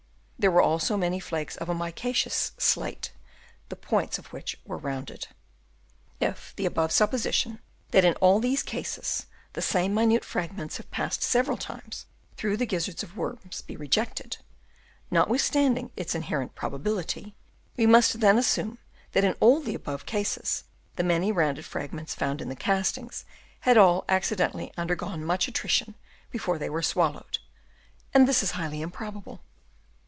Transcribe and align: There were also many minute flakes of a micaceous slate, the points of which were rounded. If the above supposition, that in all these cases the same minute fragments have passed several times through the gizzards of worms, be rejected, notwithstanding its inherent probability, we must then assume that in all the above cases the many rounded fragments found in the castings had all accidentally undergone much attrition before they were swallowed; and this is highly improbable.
There 0.41 0.49
were 0.49 0.63
also 0.63 0.97
many 0.97 1.17
minute 1.17 1.25
flakes 1.25 1.55
of 1.57 1.69
a 1.69 1.73
micaceous 1.75 2.53
slate, 2.57 3.13
the 3.69 3.75
points 3.75 4.17
of 4.17 4.33
which 4.33 4.59
were 4.65 4.75
rounded. 4.79 5.27
If 6.19 6.55
the 6.55 6.65
above 6.65 6.91
supposition, 6.91 7.59
that 7.91 8.03
in 8.03 8.15
all 8.15 8.39
these 8.39 8.63
cases 8.63 9.27
the 9.53 9.61
same 9.61 9.93
minute 9.93 10.25
fragments 10.25 10.77
have 10.77 10.89
passed 10.89 11.21
several 11.21 11.57
times 11.57 12.07
through 12.37 12.57
the 12.57 12.65
gizzards 12.65 13.03
of 13.03 13.15
worms, 13.15 13.61
be 13.61 13.75
rejected, 13.75 14.37
notwithstanding 15.11 15.91
its 15.95 16.15
inherent 16.15 16.55
probability, 16.55 17.35
we 17.77 17.85
must 17.85 18.19
then 18.19 18.39
assume 18.39 18.79
that 19.11 19.23
in 19.23 19.33
all 19.41 19.61
the 19.61 19.75
above 19.75 20.07
cases 20.07 20.63
the 20.95 21.03
many 21.03 21.31
rounded 21.31 21.65
fragments 21.65 22.15
found 22.15 22.41
in 22.41 22.49
the 22.49 22.55
castings 22.55 23.25
had 23.59 23.77
all 23.77 24.05
accidentally 24.09 24.73
undergone 24.75 25.23
much 25.23 25.47
attrition 25.47 25.93
before 26.31 26.57
they 26.57 26.67
were 26.67 26.81
swallowed; 26.81 27.37
and 28.11 28.27
this 28.27 28.41
is 28.41 28.53
highly 28.57 28.81
improbable. 28.81 29.41